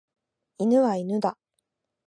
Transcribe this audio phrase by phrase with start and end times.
[0.57, 1.37] 犬は犬だ。